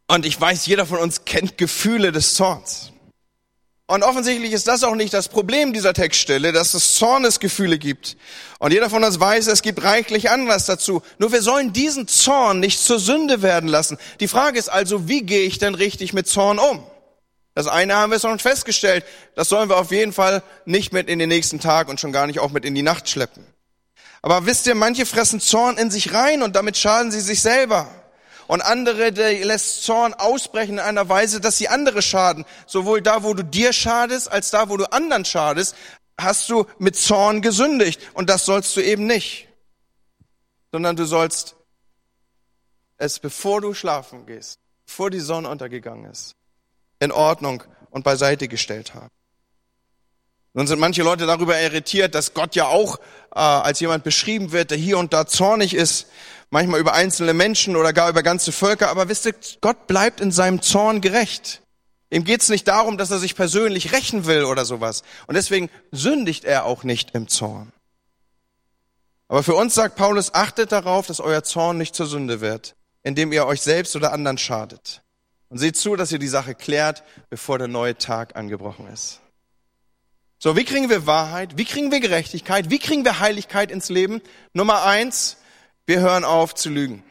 [0.09, 2.91] Und ich weiß, jeder von uns kennt Gefühle des Zorns.
[3.85, 8.17] Und offensichtlich ist das auch nicht das Problem dieser Textstelle, dass es Zornesgefühle gibt.
[8.57, 11.03] Und jeder von uns weiß, es gibt reichlich Anlass dazu.
[11.19, 13.99] Nur wir sollen diesen Zorn nicht zur Sünde werden lassen.
[14.19, 16.83] Die Frage ist also, wie gehe ich denn richtig mit Zorn um?
[17.53, 19.05] Das eine haben wir schon festgestellt.
[19.35, 22.25] Das sollen wir auf jeden Fall nicht mit in den nächsten Tag und schon gar
[22.25, 23.45] nicht auch mit in die Nacht schleppen.
[24.23, 27.87] Aber wisst ihr, manche fressen Zorn in sich rein und damit schaden sie sich selber
[28.49, 32.45] und andere der lässt Zorn ausbrechen in einer Weise, dass sie andere schaden.
[32.65, 35.75] Sowohl da, wo du dir schadest, als da, wo du anderen schadest,
[36.19, 38.01] hast du mit Zorn gesündigt.
[38.15, 39.49] Und das sollst du eben nicht.
[40.71, 41.57] Sondern du sollst
[42.97, 46.35] es, bevor du schlafen gehst, bevor die Sonne untergegangen ist,
[46.97, 49.11] in Ordnung und beiseite gestellt haben.
[50.53, 52.97] Nun sind manche Leute darüber irritiert, dass Gott ja auch
[53.35, 56.07] äh, als jemand beschrieben wird, der hier und da zornig ist
[56.49, 60.31] manchmal über einzelne Menschen oder gar über ganze Völker, aber wisst ihr, Gott bleibt in
[60.31, 61.61] seinem Zorn gerecht.
[62.11, 65.03] Ihm geht's nicht darum, dass er sich persönlich rächen will oder sowas.
[65.27, 67.71] Und deswegen sündigt er auch nicht im Zorn.
[69.27, 73.31] Aber für uns sagt Paulus, achtet darauf, dass euer Zorn nicht zur Sünde wird, indem
[73.31, 75.03] ihr euch selbst oder anderen schadet.
[75.49, 79.19] Und seht zu, dass ihr die Sache klärt, bevor der neue Tag angebrochen ist.
[80.39, 81.57] So, wie kriegen wir Wahrheit?
[81.57, 82.69] Wie kriegen wir Gerechtigkeit?
[82.69, 84.21] Wie kriegen wir Heiligkeit ins Leben?
[84.53, 85.37] Nummer eins,
[85.89, 87.03] wir hören auf zu lügen.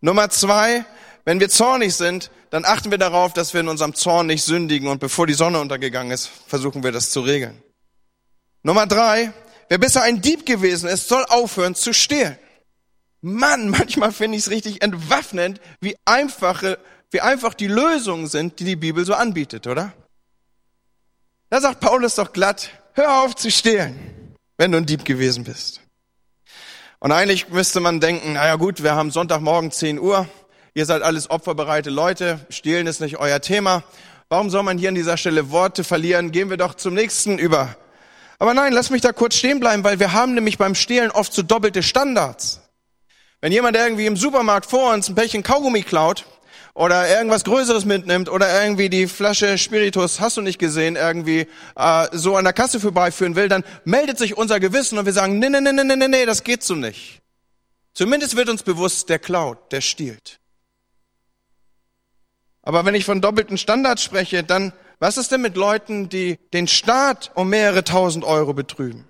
[0.00, 0.86] Nummer zwei,
[1.26, 4.88] wenn wir zornig sind, dann achten wir darauf, dass wir in unserem Zorn nicht sündigen
[4.88, 7.62] und bevor die Sonne untergegangen ist, versuchen wir das zu regeln.
[8.62, 9.34] Nummer drei,
[9.68, 12.38] wer bisher ein Dieb gewesen ist, soll aufhören zu stehlen.
[13.20, 16.78] Mann, manchmal finde ich es richtig entwaffnend, wie einfache,
[17.10, 19.92] wie einfach die Lösungen sind, die die Bibel so anbietet, oder?
[21.50, 25.82] Da sagt Paulus doch glatt, hör auf zu stehlen, wenn du ein Dieb gewesen bist.
[27.02, 30.28] Und eigentlich müsste man denken, naja gut, wir haben Sonntagmorgen 10 Uhr,
[30.74, 33.82] ihr seid alles opferbereite Leute, stehlen ist nicht euer Thema.
[34.28, 36.30] Warum soll man hier an dieser Stelle Worte verlieren?
[36.30, 37.74] Gehen wir doch zum nächsten über.
[38.38, 41.32] Aber nein, lass mich da kurz stehen bleiben, weil wir haben nämlich beim Stehlen oft
[41.32, 42.60] so doppelte Standards.
[43.40, 46.26] Wenn jemand irgendwie im Supermarkt vor uns ein Päckchen Kaugummi klaut
[46.80, 52.06] oder irgendwas Größeres mitnimmt oder irgendwie die Flasche Spiritus, hast du nicht gesehen, irgendwie äh,
[52.12, 55.50] so an der Kasse vorbeiführen will, dann meldet sich unser Gewissen und wir sagen, nee,
[55.50, 57.20] nee, nee, nee, nee, nee, das geht so nicht.
[57.92, 60.40] Zumindest wird uns bewusst, der klaut, der stiehlt.
[62.62, 66.66] Aber wenn ich von doppelten Standards spreche, dann was ist denn mit Leuten, die den
[66.66, 69.06] Staat um mehrere tausend Euro betrügen?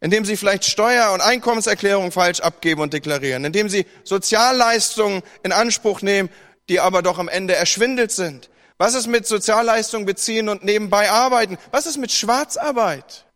[0.00, 6.02] Indem sie vielleicht Steuer- und Einkommenserklärung falsch abgeben und deklarieren, indem sie Sozialleistungen in Anspruch
[6.02, 6.30] nehmen,
[6.68, 8.50] die aber doch am Ende erschwindelt sind.
[8.78, 11.58] Was ist mit Sozialleistungen beziehen und nebenbei arbeiten?
[11.70, 13.26] Was ist mit Schwarzarbeit?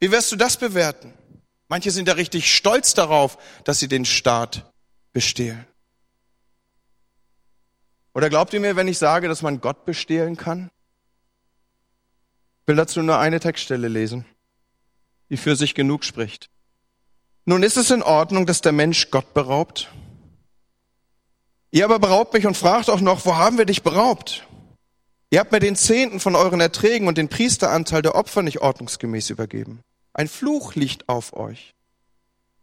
[0.00, 1.12] Wie wirst du das bewerten?
[1.68, 4.72] Manche sind ja richtig stolz darauf, dass sie den Staat
[5.12, 5.66] bestehlen.
[8.14, 10.70] Oder glaubt ihr mir, wenn ich sage, dass man Gott bestehlen kann?
[12.62, 14.24] Ich will dazu nur eine Textstelle lesen,
[15.30, 16.50] die für sich genug spricht.
[17.44, 19.90] Nun ist es in Ordnung, dass der Mensch Gott beraubt?
[21.70, 24.46] Ihr aber beraubt mich und fragt auch noch, wo haben wir dich beraubt?
[25.30, 29.28] Ihr habt mir den Zehnten von euren Erträgen und den Priesteranteil der Opfer nicht ordnungsgemäß
[29.28, 29.80] übergeben.
[30.14, 31.74] Ein Fluch liegt auf euch.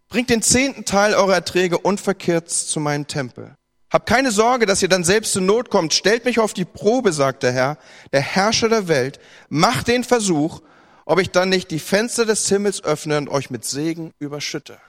[0.08, 3.56] Bringt den zehnten Teil eurer Erträge unverkehrt zu meinem Tempel.
[3.91, 5.94] Habt keine Sorge, dass ihr dann selbst in Not kommt.
[5.94, 7.78] Stellt mich auf die Probe, sagt der Herr,
[8.12, 9.20] der Herrscher der Welt.
[9.50, 10.62] Macht den Versuch,
[11.06, 14.80] ob ich dann nicht die Fenster des Himmels öffne und euch mit Segen überschütte.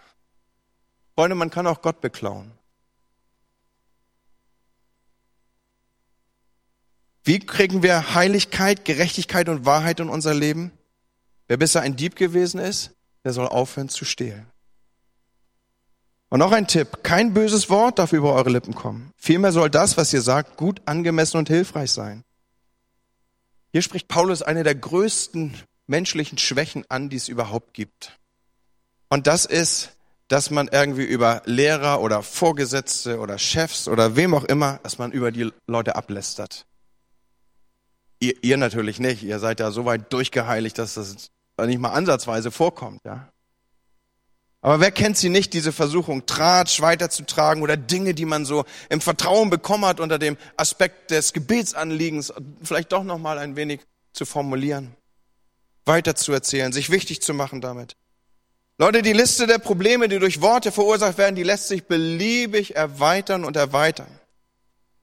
[1.14, 2.52] Freunde, man kann auch Gott beklauen.
[7.26, 10.70] Wie kriegen wir Heiligkeit, Gerechtigkeit und Wahrheit in unser Leben?
[11.48, 12.92] Wer bisher ein Dieb gewesen ist,
[13.24, 14.46] der soll aufhören zu stehlen.
[16.28, 19.12] Und noch ein Tipp, kein böses Wort darf über eure Lippen kommen.
[19.16, 22.22] Vielmehr soll das, was ihr sagt, gut, angemessen und hilfreich sein.
[23.72, 25.54] Hier spricht Paulus eine der größten
[25.88, 28.20] menschlichen Schwächen an, die es überhaupt gibt.
[29.08, 29.96] Und das ist,
[30.28, 35.10] dass man irgendwie über Lehrer oder Vorgesetzte oder Chefs oder wem auch immer, dass man
[35.10, 36.66] über die Leute ablästert.
[38.18, 39.22] Ihr, ihr natürlich nicht.
[39.22, 41.31] Ihr seid ja so weit durchgeheiligt, dass das
[41.64, 43.29] nicht mal ansatzweise vorkommt, ja.
[44.62, 49.00] Aber wer kennt sie nicht, diese Versuchung, Tratsch weiterzutragen oder Dinge, die man so im
[49.00, 54.24] Vertrauen bekommen hat unter dem Aspekt des Gebetsanliegens, vielleicht doch noch mal ein wenig zu
[54.24, 54.96] formulieren,
[55.85, 57.96] weiterzuerzählen, sich wichtig zu machen damit.
[58.79, 63.44] Leute, die Liste der Probleme, die durch Worte verursacht werden, die lässt sich beliebig erweitern
[63.44, 64.18] und erweitern.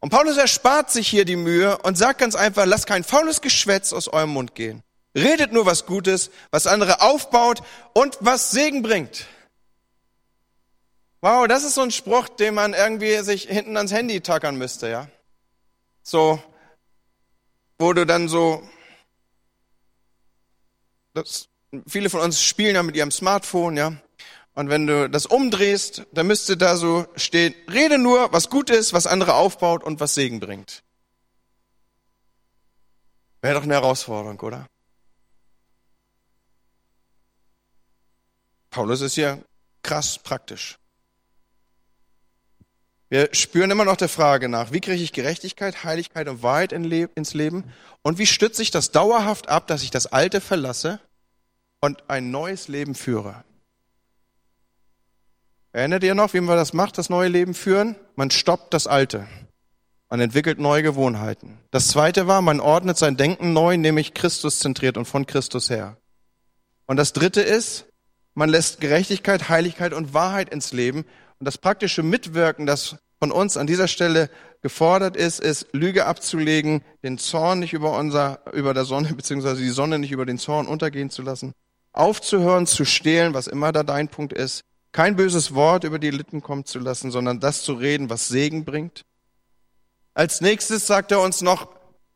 [0.04, 3.94] Und Paulus erspart sich hier die Mühe und sagt ganz einfach, lasst kein faules Geschwätz
[3.94, 4.84] aus eurem Mund gehen.
[5.16, 7.64] Redet nur was Gutes, was andere aufbaut
[7.94, 9.28] und was Segen bringt.
[11.22, 14.90] Wow, das ist so ein Spruch, den man irgendwie sich hinten ans Handy tackern müsste,
[14.90, 15.08] ja.
[16.02, 16.44] So,
[17.80, 18.62] wo du dann so,
[21.14, 21.48] das,
[21.88, 23.94] viele von uns spielen ja mit ihrem Smartphone, ja.
[24.56, 28.94] Und wenn du das umdrehst, dann müsste da so stehen, rede nur, was gut ist,
[28.94, 30.84] was andere aufbaut und was Segen bringt.
[33.42, 34.68] Wäre doch eine Herausforderung, oder?
[38.70, 39.44] Paulus ist hier
[39.82, 40.78] krass praktisch.
[43.10, 47.34] Wir spüren immer noch der Frage nach, wie kriege ich Gerechtigkeit, Heiligkeit und Wahrheit ins
[47.34, 47.72] Leben?
[48.02, 51.00] Und wie stütze ich das dauerhaft ab, dass ich das Alte verlasse
[51.80, 53.44] und ein neues Leben führe?
[55.74, 57.96] Erinnert ihr noch, wie man das macht, das neue Leben führen?
[58.16, 59.28] Man stoppt das Alte.
[60.08, 61.58] Man entwickelt neue Gewohnheiten.
[61.72, 65.98] Das zweite war, man ordnet sein Denken neu, nämlich Christus zentriert und von Christus her.
[66.86, 67.88] Und das dritte ist,
[68.36, 71.06] man lässt Gerechtigkeit, Heiligkeit und Wahrheit ins Leben
[71.40, 74.30] und das praktische Mitwirken, das von uns an dieser Stelle
[74.62, 79.70] gefordert ist, ist, Lüge abzulegen, den Zorn nicht über unser, über der Sonne, beziehungsweise die
[79.70, 81.54] Sonne nicht über den Zorn untergehen zu lassen,
[81.94, 86.42] aufzuhören, zu stehlen, was immer da dein Punkt ist, kein böses Wort über die Lippen
[86.42, 89.04] kommen zu lassen, sondern das zu reden, was Segen bringt.
[90.14, 91.68] Als nächstes sagt er uns noch,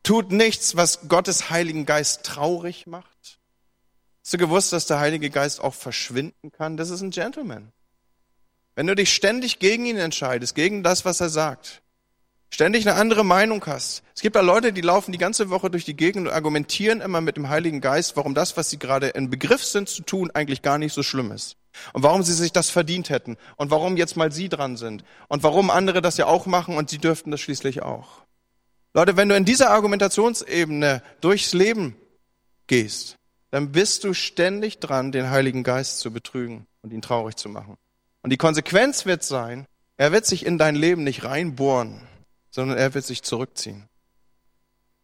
[0.03, 3.39] tut nichts, was Gottes Heiligen Geist traurig macht.
[4.23, 6.77] Hast du gewusst, dass der Heilige Geist auch verschwinden kann?
[6.77, 7.73] Das ist ein Gentleman.
[8.75, 11.81] wenn du dich ständig gegen ihn entscheidest, gegen das, was er sagt,
[12.49, 14.03] ständig eine andere Meinung hast.
[14.15, 17.21] Es gibt da Leute, die laufen die ganze Woche durch die Gegend und argumentieren immer
[17.21, 20.61] mit dem Heiligen Geist, warum das, was sie gerade in Begriff sind zu tun, eigentlich
[20.61, 21.57] gar nicht so schlimm ist.
[21.93, 23.37] Und warum sie sich das verdient hätten.
[23.57, 25.03] Und warum jetzt mal sie dran sind.
[25.27, 28.23] Und warum andere das ja auch machen und sie dürften das schließlich auch.
[28.93, 31.95] Leute, wenn du in dieser Argumentationsebene durchs Leben
[32.65, 33.17] gehst,
[33.51, 37.77] dann bist du ständig dran, den Heiligen Geist zu betrügen und ihn traurig zu machen.
[38.23, 42.01] Und die Konsequenz wird sein, er wird sich in dein Leben nicht reinbohren,
[42.57, 43.87] sondern er wird sich zurückziehen.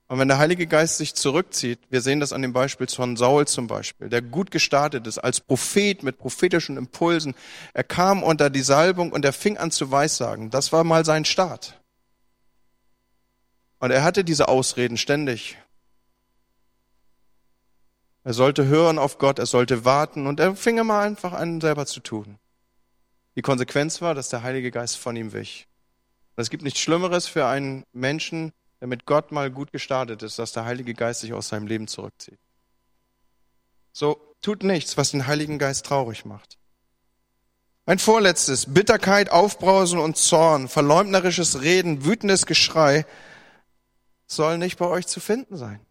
[0.07, 3.45] Und wenn der Heilige Geist sich zurückzieht, wir sehen das an dem Beispiel von Saul
[3.45, 7.35] zum Beispiel, der gut gestartet ist als Prophet mit prophetischen Impulsen.
[7.75, 10.49] Er kam unter die Salbung und er fing an zu weissagen.
[10.49, 11.79] Das war mal sein Start.
[13.77, 15.55] Und er hatte diese Ausreden ständig.
[18.23, 21.85] Er sollte hören auf Gott, er sollte warten und er fing immer einfach an, selber
[21.85, 22.39] zu tun.
[23.35, 25.67] Die Konsequenz war, dass der Heilige Geist von ihm wich.
[26.36, 30.52] Es gibt nichts Schlimmeres für einen Menschen, der mit Gott mal gut gestartet ist, dass
[30.52, 32.39] der Heilige Geist sich aus seinem Leben zurückzieht.
[33.91, 36.58] So, tut nichts, was den Heiligen Geist traurig macht.
[37.86, 43.06] Ein vorletztes, Bitterkeit, Aufbrausen und Zorn, verleumderisches Reden, wütendes Geschrei
[44.26, 45.86] soll nicht bei euch zu finden sein.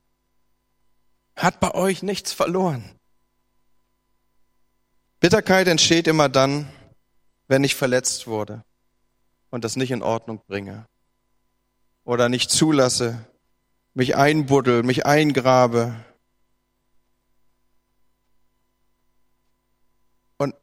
[1.37, 2.99] Hat bei euch nichts verloren.
[5.21, 6.69] Bitterkeit entsteht immer dann,
[7.47, 8.65] wenn ich verletzt wurde
[9.53, 10.88] und das nicht in Ordnung bringe
[12.05, 13.25] oder nicht zulasse,
[13.95, 15.95] mich einbuddel, mich eingrabe
[20.38, 20.55] und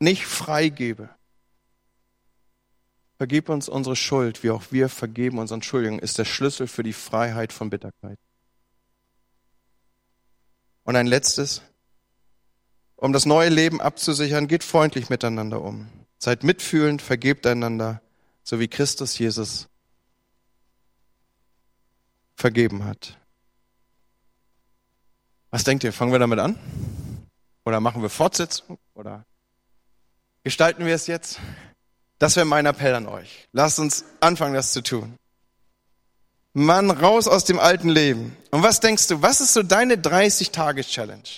[0.00, 1.10] nicht freigebe.
[3.18, 6.94] Vergib uns unsere Schuld, wie auch wir vergeben unseren Schuldigen, ist der Schlüssel für die
[6.94, 8.18] Freiheit von Bitterkeit.
[10.84, 11.60] Und ein letztes,
[12.96, 15.86] um das neue Leben abzusichern, geht freundlich miteinander um.
[16.18, 18.00] Seid mitfühlend, vergebt einander,
[18.42, 19.68] so wie Christus Jesus
[22.36, 23.16] vergeben hat.
[25.50, 25.92] Was denkt ihr?
[25.92, 26.58] Fangen wir damit an?
[27.64, 28.78] Oder machen wir Fortsetzung?
[28.94, 29.24] Oder
[30.42, 31.38] gestalten wir es jetzt?
[32.18, 33.48] Das wäre mein Appell an euch.
[33.52, 35.18] Lasst uns anfangen, das zu tun.
[36.54, 38.36] Mann, raus aus dem alten Leben.
[38.50, 41.28] Und was denkst du, was ist so deine 30-Tage-Challenge?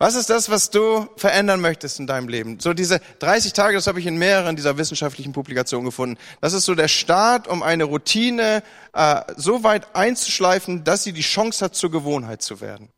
[0.00, 2.58] Was ist das, was du verändern möchtest in deinem Leben?
[2.58, 6.18] So diese 30 Tage, das habe ich in mehreren dieser wissenschaftlichen Publikationen gefunden.
[6.40, 8.62] Das ist so der Start, um eine Routine
[8.94, 12.88] äh, so weit einzuschleifen, dass sie die Chance hat, zur Gewohnheit zu werden.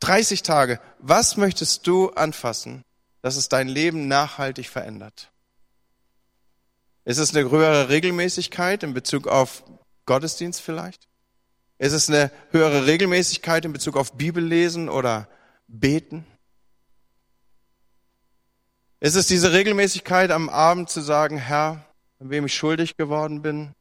[0.00, 0.78] 30 Tage.
[0.98, 2.84] Was möchtest du anfassen,
[3.22, 5.30] dass es dein Leben nachhaltig verändert?
[7.06, 9.64] Ist es eine höhere Regelmäßigkeit in Bezug auf
[10.04, 11.08] Gottesdienst vielleicht?
[11.78, 15.30] Ist es eine höhere Regelmäßigkeit in Bezug auf Bibellesen oder
[15.68, 16.26] Beten?
[19.00, 21.84] Ist es diese Regelmäßigkeit am Abend zu sagen, Herr,
[22.18, 23.74] an wem ich schuldig geworden bin,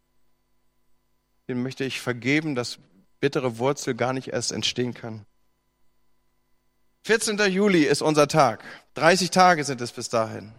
[1.48, 2.80] den möchte ich vergeben, dass
[3.19, 5.26] bittere Wurzel gar nicht erst entstehen kann?
[7.04, 7.38] 14.
[7.52, 8.63] Juli ist unser Tag.
[8.95, 10.52] 30 Tage sind es bis dahin.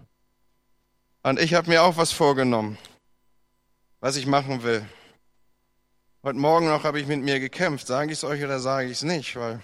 [1.22, 2.78] Und ich habe mir auch was vorgenommen,
[3.98, 4.86] was ich machen will.
[6.22, 7.88] Heute Morgen noch habe ich mit mir gekämpft.
[7.88, 9.34] Sage ich es euch oder sage ich es nicht?
[9.34, 9.60] Weil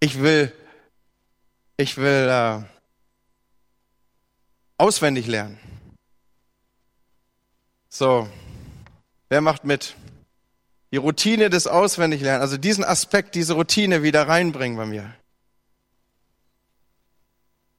[0.00, 0.52] ich will,
[1.76, 2.62] ich will äh,
[4.78, 5.58] auswendig lernen.
[7.88, 8.28] So,
[9.28, 9.94] wer macht mit?
[10.92, 15.14] die Routine des Auswendiglernen, also diesen Aspekt, diese Routine wieder reinbringen bei mir.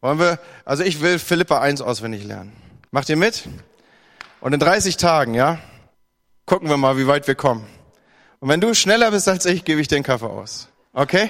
[0.02, 2.52] Wollen wir, also ich will Philippa 1 auswendig lernen.
[2.92, 3.48] Macht ihr mit?
[4.42, 5.60] Und in 30 Tagen, ja,
[6.46, 7.66] gucken wir mal, wie weit wir kommen.
[8.44, 10.68] Und wenn du schneller bist als ich, gebe ich den Kaffee aus.
[10.92, 11.30] Okay?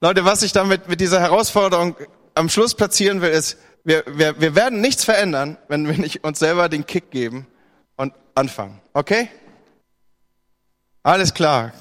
[0.00, 1.96] Leute, was ich damit mit dieser Herausforderung
[2.36, 6.38] am Schluss platzieren will, ist, wir, wir, wir werden nichts verändern, wenn wir nicht uns
[6.38, 7.48] selber den Kick geben
[7.96, 8.80] und anfangen.
[8.92, 9.28] Okay?
[11.02, 11.72] Alles klar.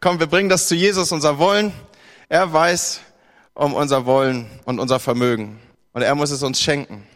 [0.00, 1.72] Komm, wir bringen das zu Jesus, unser Wollen.
[2.28, 3.02] Er weiß
[3.54, 5.60] um unser Wollen und unser Vermögen.
[5.92, 7.06] Und er muss es uns schenken.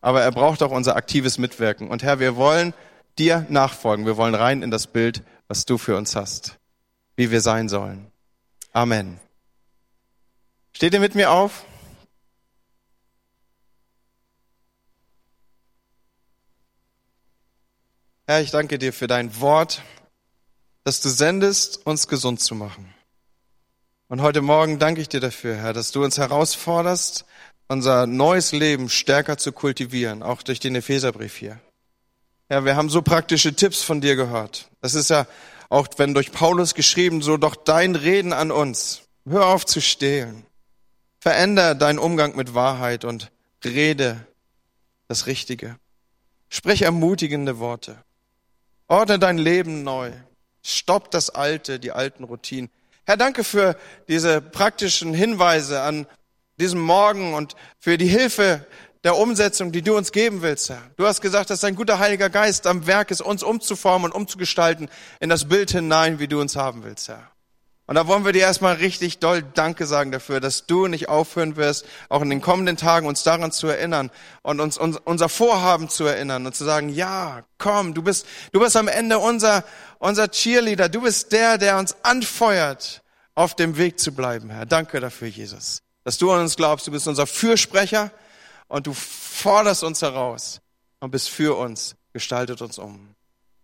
[0.00, 1.86] Aber er braucht auch unser aktives Mitwirken.
[1.86, 2.74] Und Herr, wir wollen
[3.18, 4.06] dir nachfolgen.
[4.06, 6.58] Wir wollen rein in das Bild, was du für uns hast.
[7.16, 8.10] Wie wir sein sollen.
[8.72, 9.18] Amen.
[10.72, 11.64] Steht ihr mit mir auf?
[18.26, 19.82] Herr, ich danke dir für dein Wort,
[20.84, 22.94] dass du sendest, uns gesund zu machen.
[24.06, 27.24] Und heute Morgen danke ich dir dafür, Herr, dass du uns herausforderst,
[27.68, 31.60] unser neues Leben stärker zu kultivieren, auch durch den Epheserbrief hier.
[32.50, 34.70] Herr, wir haben so praktische Tipps von dir gehört.
[34.80, 35.28] Das ist ja
[35.68, 39.02] auch wenn durch Paulus geschrieben, so doch dein Reden an uns.
[39.24, 40.44] Hör auf zu stehlen.
[41.20, 43.30] Veränder deinen Umgang mit Wahrheit und
[43.64, 44.26] rede
[45.06, 45.76] das Richtige.
[46.48, 48.02] Sprich ermutigende Worte.
[48.88, 50.10] Ordne dein Leben neu.
[50.60, 52.68] Stopp das Alte, die alten Routinen.
[53.04, 53.76] Herr, danke für
[54.08, 56.04] diese praktischen Hinweise an
[56.58, 58.66] diesem Morgen und für die Hilfe
[59.04, 60.82] der Umsetzung, die du uns geben willst, Herr.
[60.96, 64.90] Du hast gesagt, dass dein guter Heiliger Geist am Werk ist, uns umzuformen und umzugestalten
[65.20, 67.30] in das Bild hinein, wie du uns haben willst, Herr.
[67.86, 71.56] Und da wollen wir dir erstmal richtig doll Danke sagen dafür, dass du nicht aufhören
[71.56, 75.88] wirst, auch in den kommenden Tagen uns daran zu erinnern und uns, uns unser Vorhaben
[75.88, 79.64] zu erinnern und zu sagen, ja, komm, du bist, du bist am Ende unser,
[79.98, 80.88] unser Cheerleader.
[80.88, 83.02] Du bist der, der uns anfeuert,
[83.34, 84.66] auf dem Weg zu bleiben, Herr.
[84.66, 86.86] Danke dafür, Jesus, dass du an uns glaubst.
[86.86, 88.12] Du bist unser Fürsprecher
[88.70, 90.60] und du forderst uns heraus
[91.00, 93.14] und bist für uns, gestaltet uns um.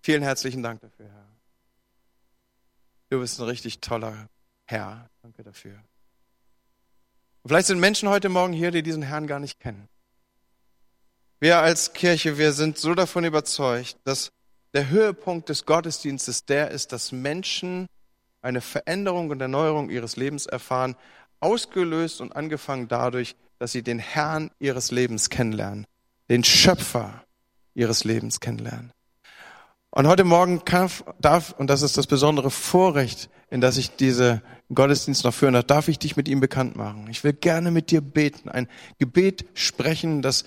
[0.03, 1.27] Vielen herzlichen Dank dafür, Herr.
[3.11, 4.29] Du bist ein richtig toller
[4.65, 5.09] Herr.
[5.23, 5.75] Danke dafür.
[7.43, 9.89] Und vielleicht sind Menschen heute Morgen hier, die diesen Herrn gar nicht kennen.
[11.39, 14.33] Wir als Kirche, wir sind so davon überzeugt, dass
[14.75, 17.87] der Höhepunkt des Gottesdienstes der ist, dass Menschen
[18.43, 20.97] eine Veränderung und Erneuerung ihres Lebens erfahren,
[21.39, 25.87] ausgelöst und angefangen dadurch, dass sie den Herrn ihres Lebens kennenlernen,
[26.29, 27.25] den Schöpfer
[27.75, 28.93] ihres Lebens kennenlernen.
[29.91, 30.61] Und heute Morgen
[31.21, 34.43] darf, und das ist das besondere Vorrecht, in das ich diese
[34.75, 37.07] Gottesdienst noch führen darf, darf ich dich mit ihm bekannt machen.
[37.11, 40.45] Ich will gerne mit dir beten, ein Gebet sprechen, das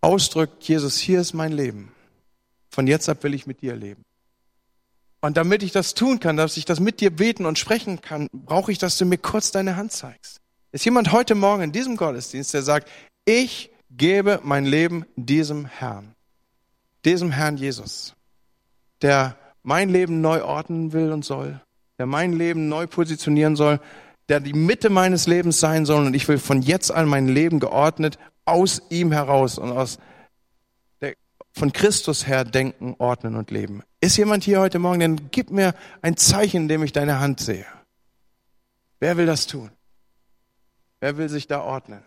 [0.00, 1.92] ausdrückt, Jesus, hier ist mein Leben.
[2.70, 4.04] Von jetzt ab will ich mit dir leben.
[5.20, 8.28] Und damit ich das tun kann, dass ich das mit dir beten und sprechen kann,
[8.32, 10.40] brauche ich, dass du mir kurz deine Hand zeigst.
[10.72, 12.88] Ist jemand heute Morgen in diesem Gottesdienst, der sagt,
[13.24, 16.14] ich gebe mein Leben diesem Herrn,
[17.04, 18.14] diesem Herrn Jesus,
[19.02, 21.60] der mein Leben neu ordnen will und soll,
[21.98, 23.80] der mein Leben neu positionieren soll,
[24.28, 27.58] der die Mitte meines Lebens sein soll und ich will von jetzt an mein Leben
[27.58, 29.98] geordnet aus ihm heraus und aus
[31.00, 31.14] der,
[31.52, 33.82] von Christus her denken, ordnen und leben.
[34.00, 37.40] Ist jemand hier heute Morgen, dann gib mir ein Zeichen, in dem ich deine Hand
[37.40, 37.66] sehe.
[39.00, 39.70] Wer will das tun?
[41.00, 42.02] Wer will sich da ordnen?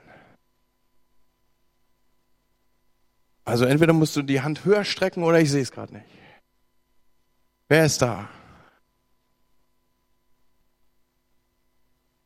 [3.45, 6.05] Also entweder musst du die Hand höher strecken oder ich sehe es gerade nicht.
[7.67, 8.29] Wer ist da?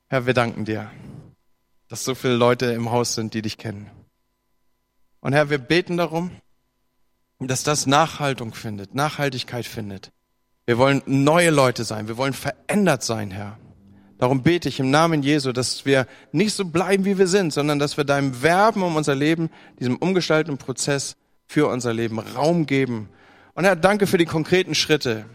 [0.10, 0.92] Herr, wir danken dir,
[1.88, 3.90] dass so viele Leute im Haus sind, die dich kennen.
[5.20, 6.32] Und Herr, wir beten darum,
[7.40, 10.12] dass das Nachhaltung findet, Nachhaltigkeit findet.
[10.66, 13.58] Wir wollen neue Leute sein, wir wollen verändert sein, Herr.
[14.18, 17.78] Darum bete ich im Namen Jesu, dass wir nicht so bleiben, wie wir sind, sondern
[17.78, 19.50] dass wir deinem Werben um unser Leben,
[19.80, 21.16] diesem umgestalteten Prozess
[21.46, 23.10] für unser Leben Raum geben.
[23.54, 25.26] Und Herr, danke für die konkreten Schritte,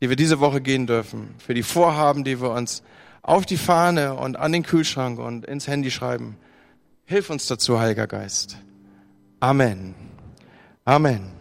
[0.00, 2.82] die wir diese Woche gehen dürfen, für die Vorhaben, die wir uns
[3.22, 6.36] auf die Fahne und an den Kühlschrank und ins Handy schreiben.
[7.06, 8.58] Hilf uns dazu, Heiliger Geist.
[9.40, 9.94] Amen.
[10.84, 11.35] Amen.